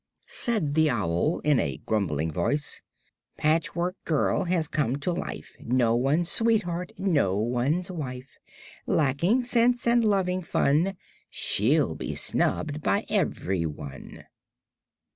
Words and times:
Said 0.25 0.73
the 0.73 0.89
owl 0.89 1.41
in 1.43 1.59
a 1.59 1.77
grumbling 1.85 2.31
voice: 2.31 2.81
"Patchwork 3.37 3.95
Girl 4.03 4.45
has 4.45 4.67
come 4.67 4.95
to 4.95 5.11
life; 5.11 5.55
No 5.59 5.95
one's 5.95 6.27
sweetheart, 6.31 6.91
no 6.97 7.37
one's 7.37 7.91
wife; 7.91 8.39
Lacking 8.87 9.43
sense 9.43 9.85
and 9.85 10.03
loving 10.03 10.41
fun, 10.41 10.97
She'll 11.29 11.93
be 11.93 12.15
snubbed 12.15 12.81
by 12.81 13.05
everyone." 13.09 14.25